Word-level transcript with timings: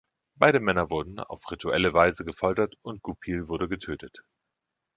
Beide 0.33 0.59
Männer 0.59 0.89
wurden 0.89 1.19
auf 1.19 1.51
rituelle 1.51 1.93
Weise 1.93 2.25
gefoltert 2.25 2.75
und 2.81 3.03
Goupil 3.03 3.47
wurde 3.47 3.67
getötet. 3.67 4.23